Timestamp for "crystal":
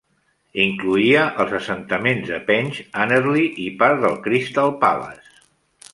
4.29-4.77